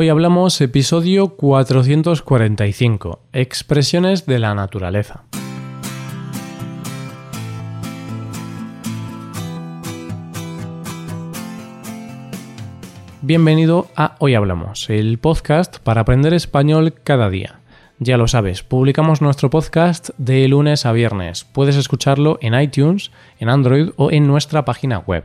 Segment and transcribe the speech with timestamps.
[0.00, 5.24] Hoy hablamos episodio 445, expresiones de la naturaleza.
[13.22, 17.58] Bienvenido a Hoy Hablamos, el podcast para aprender español cada día.
[17.98, 21.42] Ya lo sabes, publicamos nuestro podcast de lunes a viernes.
[21.42, 23.10] Puedes escucharlo en iTunes,
[23.40, 25.24] en Android o en nuestra página web.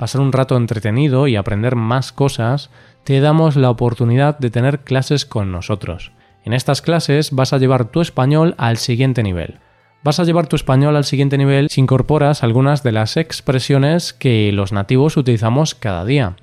[0.00, 2.70] pasar un rato entretenido y aprender más cosas,
[3.04, 6.12] te damos la oportunidad de tener clases con nosotros.
[6.42, 9.58] En estas clases vas a llevar tu español al siguiente nivel.
[10.02, 14.50] Vas a llevar tu español al siguiente nivel si incorporas algunas de las expresiones que
[14.52, 16.34] los nativos utilizamos cada día.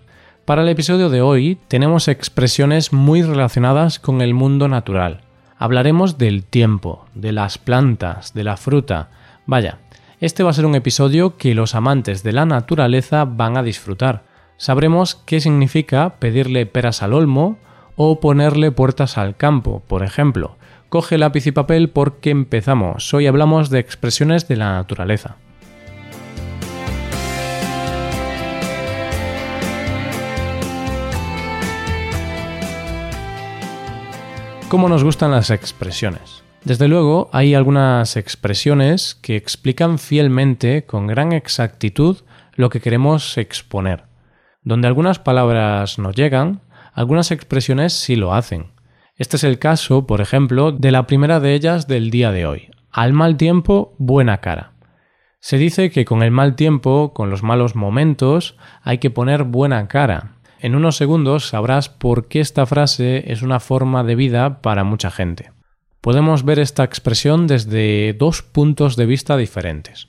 [0.45, 5.21] Para el episodio de hoy tenemos expresiones muy relacionadas con el mundo natural.
[5.57, 9.09] Hablaremos del tiempo, de las plantas, de la fruta.
[9.47, 9.79] Vaya,
[10.19, 14.23] este va a ser un episodio que los amantes de la naturaleza van a disfrutar
[14.57, 17.57] sabremos qué significa pedirle peras al olmo
[17.95, 20.57] o ponerle puertas al campo, por ejemplo.
[20.89, 23.13] Coge lápiz y papel porque empezamos.
[23.13, 25.37] Hoy hablamos de expresiones de la naturaleza.
[34.69, 36.46] ¿Cómo nos gustan las expresiones?
[36.63, 42.17] Desde luego, hay algunas expresiones que explican fielmente, con gran exactitud,
[42.55, 44.03] lo que queremos exponer.
[44.63, 46.61] Donde algunas palabras no llegan,
[46.93, 48.71] algunas expresiones sí lo hacen.
[49.15, 52.69] Este es el caso, por ejemplo, de la primera de ellas del día de hoy.
[52.91, 54.73] Al mal tiempo, buena cara.
[55.39, 59.87] Se dice que con el mal tiempo, con los malos momentos, hay que poner buena
[59.87, 60.33] cara.
[60.59, 65.11] En unos segundos sabrás por qué esta frase es una forma de vida para mucha
[65.11, 65.51] gente.
[66.01, 70.07] Podemos ver esta expresión desde dos puntos de vista diferentes.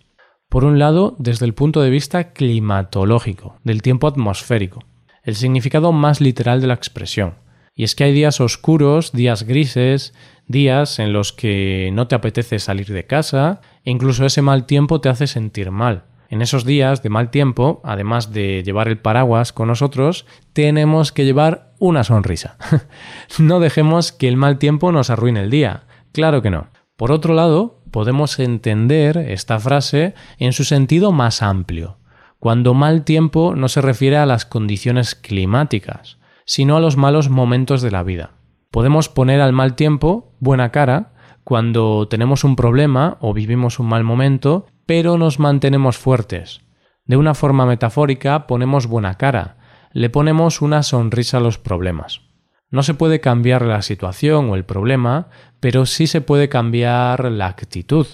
[0.49, 4.81] Por un lado, desde el punto de vista climatológico, del tiempo atmosférico,
[5.23, 7.35] el significado más literal de la expresión.
[7.75, 10.15] Y es que hay días oscuros, días grises,
[10.47, 15.01] días en los que no te apetece salir de casa e incluso ese mal tiempo
[15.01, 16.07] te hace sentir mal.
[16.29, 21.25] En esos días de mal tiempo, además de llevar el paraguas con nosotros, tenemos que
[21.25, 22.59] llevar una sonrisa.
[23.39, 25.85] no dejemos que el mal tiempo nos arruine el día.
[26.13, 26.69] Claro que no.
[26.97, 31.99] Por otro lado, podemos entender esta frase en su sentido más amplio,
[32.39, 37.81] cuando mal tiempo no se refiere a las condiciones climáticas, sino a los malos momentos
[37.81, 38.33] de la vida.
[38.71, 44.05] Podemos poner al mal tiempo buena cara cuando tenemos un problema o vivimos un mal
[44.05, 46.63] momento, pero nos mantenemos fuertes.
[47.05, 49.59] De una forma metafórica ponemos buena cara,
[49.93, 52.23] le ponemos una sonrisa a los problemas.
[52.71, 55.29] No se puede cambiar la situación o el problema,
[55.61, 58.07] pero sí se puede cambiar la actitud.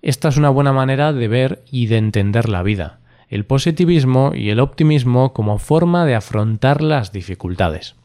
[0.00, 4.48] Esta es una buena manera de ver y de entender la vida, el positivismo y
[4.48, 7.96] el optimismo como forma de afrontar las dificultades.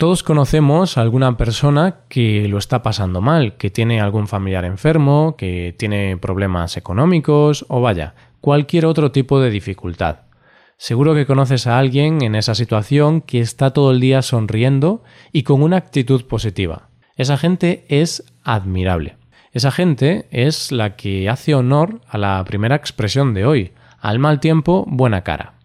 [0.00, 5.34] Todos conocemos a alguna persona que lo está pasando mal, que tiene algún familiar enfermo,
[5.36, 10.20] que tiene problemas económicos o vaya, cualquier otro tipo de dificultad.
[10.78, 15.02] Seguro que conoces a alguien en esa situación que está todo el día sonriendo
[15.32, 16.88] y con una actitud positiva.
[17.16, 19.18] Esa gente es admirable.
[19.52, 24.40] Esa gente es la que hace honor a la primera expresión de hoy, al mal
[24.40, 25.58] tiempo, buena cara.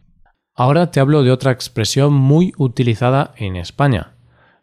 [0.53, 4.14] Ahora te hablo de otra expresión muy utilizada en España.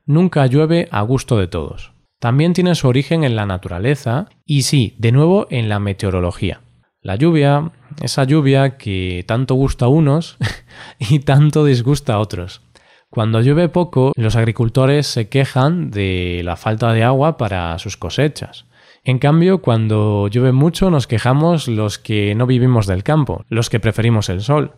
[0.07, 1.93] Nunca llueve a gusto de todos.
[2.19, 6.61] También tiene su origen en la naturaleza y sí, de nuevo en la meteorología.
[7.01, 10.39] La lluvia, esa lluvia que tanto gusta a unos
[10.99, 12.63] y tanto disgusta a otros.
[13.11, 18.67] Cuando llueve poco, los agricultores se quejan de la falta de agua para sus cosechas.
[19.05, 23.81] En cambio, cuando llueve mucho nos quejamos los que no vivimos del campo, los que
[23.81, 24.73] preferimos el sol.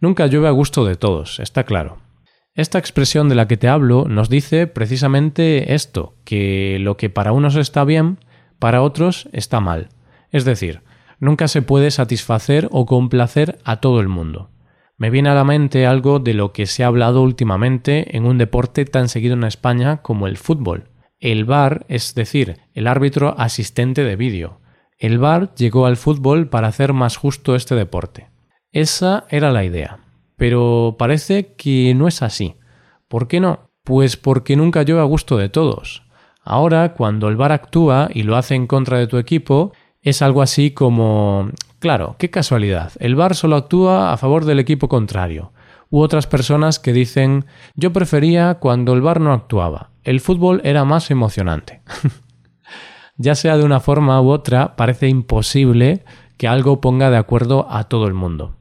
[0.00, 1.98] Nunca llueve a gusto de todos, está claro.
[2.56, 7.32] Esta expresión de la que te hablo nos dice precisamente esto, que lo que para
[7.32, 8.18] unos está bien,
[8.58, 9.90] para otros está mal.
[10.30, 10.80] Es decir,
[11.20, 14.50] nunca se puede satisfacer o complacer a todo el mundo.
[14.96, 18.38] Me viene a la mente algo de lo que se ha hablado últimamente en un
[18.38, 20.88] deporte tan seguido en España como el fútbol.
[21.20, 24.60] El VAR, es decir, el árbitro asistente de vídeo.
[24.98, 28.30] El VAR llegó al fútbol para hacer más justo este deporte.
[28.72, 30.05] Esa era la idea.
[30.36, 32.56] Pero parece que no es así.
[33.08, 33.70] ¿Por qué no?
[33.84, 36.02] Pues porque nunca llueve a gusto de todos.
[36.42, 40.42] Ahora, cuando el VAR actúa y lo hace en contra de tu equipo, es algo
[40.42, 41.50] así como,
[41.80, 45.52] claro, qué casualidad, el VAR solo actúa a favor del equipo contrario.
[45.90, 50.84] U otras personas que dicen, yo prefería cuando el VAR no actuaba, el fútbol era
[50.84, 51.82] más emocionante.
[53.16, 56.04] ya sea de una forma u otra, parece imposible
[56.36, 58.55] que algo ponga de acuerdo a todo el mundo.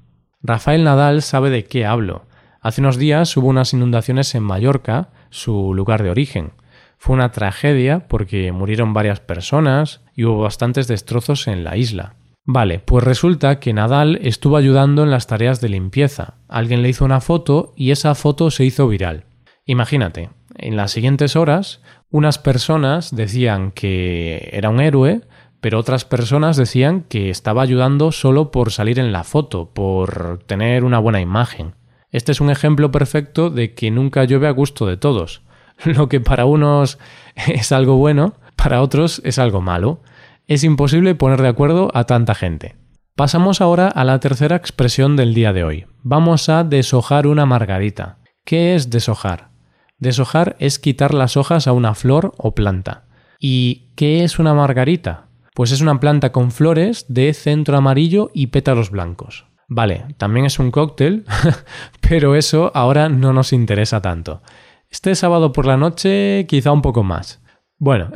[0.47, 2.25] Rafael Nadal sabe de qué hablo.
[2.61, 6.51] Hace unos días hubo unas inundaciones en Mallorca, su lugar de origen.
[6.99, 12.13] Fue una tragedia porque murieron varias personas y hubo bastantes destrozos en la isla.
[12.43, 16.35] Vale, pues resulta que Nadal estuvo ayudando en las tareas de limpieza.
[16.47, 19.25] Alguien le hizo una foto y esa foto se hizo viral.
[19.65, 21.81] Imagínate, en las siguientes horas,
[22.11, 25.21] unas personas decían que era un héroe,
[25.65, 30.83] pero otras personas decían que estaba ayudando solo por salir en la foto, por tener
[30.83, 31.73] una buena imagen.
[32.11, 35.41] Este es un ejemplo perfecto de que nunca llueve a gusto de todos.
[35.83, 36.99] Lo que para unos
[37.47, 40.01] es algo bueno, para otros es algo malo.
[40.45, 42.75] Es imposible poner de acuerdo a tanta gente.
[43.15, 45.87] Pasamos ahora a la tercera expresión del día de hoy.
[46.03, 48.19] Vamos a deshojar una margarita.
[48.43, 49.49] ¿Qué es deshojar?
[49.97, 53.05] Deshojar es quitar las hojas a una flor o planta.
[53.39, 55.24] ¿Y qué es una margarita?
[55.55, 59.45] Pues es una planta con flores de centro amarillo y pétalos blancos.
[59.69, 61.23] Vale, también es un cóctel,
[62.01, 64.41] pero eso ahora no nos interesa tanto.
[64.89, 67.41] Este sábado por la noche quizá un poco más.
[67.77, 68.11] Bueno,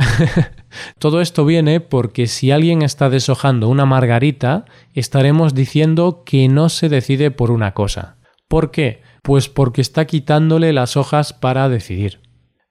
[1.00, 6.90] todo esto viene porque si alguien está deshojando una margarita, estaremos diciendo que no se
[6.90, 8.18] decide por una cosa.
[8.50, 9.02] ¿Por qué?
[9.24, 12.20] Pues porque está quitándole las hojas para decidir.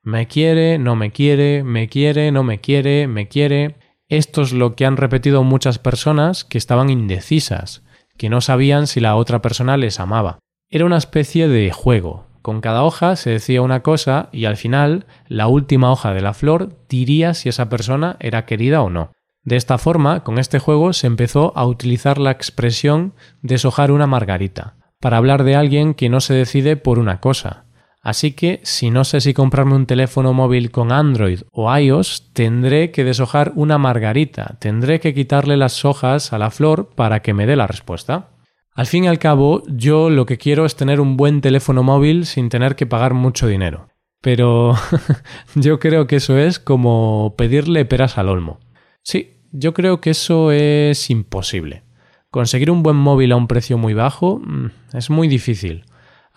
[0.02, 3.87] Me quiere, no me quiere, me quiere, no me quiere, me quiere.
[4.08, 7.82] Esto es lo que han repetido muchas personas que estaban indecisas,
[8.16, 10.38] que no sabían si la otra persona les amaba.
[10.70, 12.26] Era una especie de juego.
[12.40, 16.32] Con cada hoja se decía una cosa y al final la última hoja de la
[16.32, 19.12] flor diría si esa persona era querida o no.
[19.42, 23.12] De esta forma, con este juego se empezó a utilizar la expresión
[23.42, 27.66] deshojar una margarita, para hablar de alguien que no se decide por una cosa,
[28.08, 32.90] Así que si no sé si comprarme un teléfono móvil con Android o iOS, tendré
[32.90, 37.44] que deshojar una margarita, tendré que quitarle las hojas a la flor para que me
[37.44, 38.30] dé la respuesta.
[38.72, 42.24] Al fin y al cabo, yo lo que quiero es tener un buen teléfono móvil
[42.24, 43.90] sin tener que pagar mucho dinero.
[44.22, 44.74] Pero
[45.54, 48.58] yo creo que eso es como pedirle peras al olmo.
[49.02, 51.82] Sí, yo creo que eso es imposible.
[52.30, 55.84] Conseguir un buen móvil a un precio muy bajo mm, es muy difícil.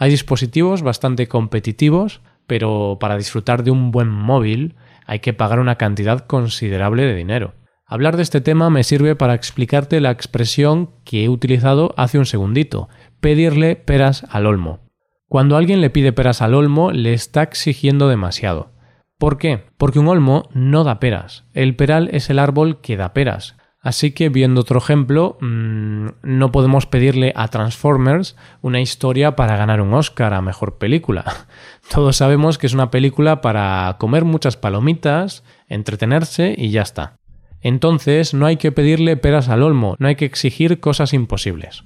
[0.01, 4.73] Hay dispositivos bastante competitivos, pero para disfrutar de un buen móvil
[5.05, 7.53] hay que pagar una cantidad considerable de dinero.
[7.85, 12.25] Hablar de este tema me sirve para explicarte la expresión que he utilizado hace un
[12.25, 12.89] segundito,
[13.19, 14.79] pedirle peras al olmo.
[15.27, 18.71] Cuando alguien le pide peras al olmo, le está exigiendo demasiado.
[19.19, 19.65] ¿Por qué?
[19.77, 21.45] Porque un olmo no da peras.
[21.53, 23.55] El peral es el árbol que da peras.
[23.81, 29.81] Así que, viendo otro ejemplo, mm, no podemos pedirle a Transformers una historia para ganar
[29.81, 31.25] un Oscar a Mejor Película.
[31.91, 37.17] Todos sabemos que es una película para comer muchas palomitas, entretenerse y ya está.
[37.59, 41.83] Entonces, no hay que pedirle peras al olmo, no hay que exigir cosas imposibles.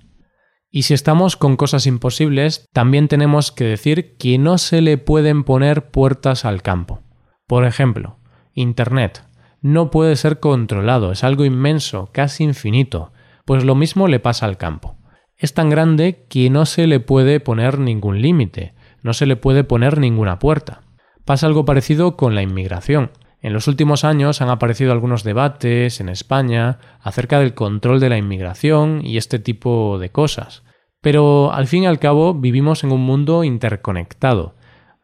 [0.70, 5.46] Y si estamos con cosas imposibles, también tenemos que decir que no se le pueden
[5.46, 7.02] poner puertas al campo.
[7.48, 8.20] Por ejemplo,
[8.54, 9.24] Internet
[9.66, 13.12] no puede ser controlado, es algo inmenso, casi infinito,
[13.46, 14.96] pues lo mismo le pasa al campo.
[15.38, 19.64] Es tan grande que no se le puede poner ningún límite, no se le puede
[19.64, 20.82] poner ninguna puerta.
[21.26, 23.10] Pasa algo parecido con la inmigración.
[23.42, 28.20] En los últimos años han aparecido algunos debates en España acerca del control de la
[28.20, 30.62] inmigración y este tipo de cosas.
[31.02, 34.54] Pero al fin y al cabo vivimos en un mundo interconectado,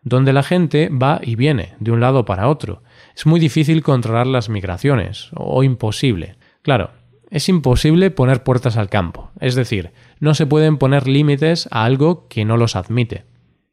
[0.03, 2.83] donde la gente va y viene de un lado para otro,
[3.15, 6.35] es muy difícil controlar las migraciones, o imposible.
[6.61, 6.91] Claro,
[7.29, 12.27] es imposible poner puertas al campo, es decir, no se pueden poner límites a algo
[12.27, 13.25] que no los admite.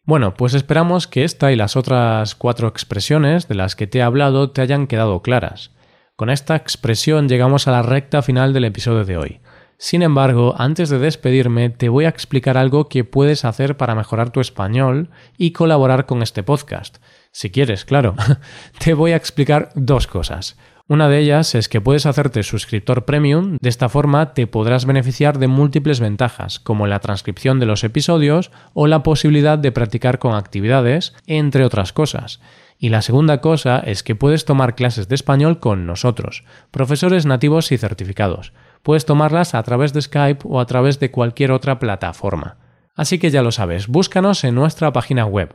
[0.04, 4.02] Bueno, pues esperamos que esta y las otras cuatro expresiones de las que te he
[4.02, 5.72] hablado te hayan quedado claras.
[6.16, 9.40] Con esta expresión llegamos a la recta final del episodio de hoy.
[9.76, 14.30] Sin embargo, antes de despedirme, te voy a explicar algo que puedes hacer para mejorar
[14.30, 16.98] tu español y colaborar con este podcast.
[17.32, 18.14] Si quieres, claro.
[18.78, 20.56] Te voy a explicar dos cosas.
[20.90, 25.38] Una de ellas es que puedes hacerte suscriptor premium, de esta forma te podrás beneficiar
[25.38, 30.34] de múltiples ventajas, como la transcripción de los episodios o la posibilidad de practicar con
[30.34, 32.40] actividades, entre otras cosas.
[32.78, 37.70] Y la segunda cosa es que puedes tomar clases de español con nosotros, profesores nativos
[37.70, 38.54] y certificados.
[38.82, 42.56] Puedes tomarlas a través de Skype o a través de cualquier otra plataforma.
[42.94, 45.54] Así que ya lo sabes, búscanos en nuestra página web